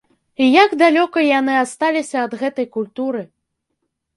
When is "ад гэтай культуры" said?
2.25-3.21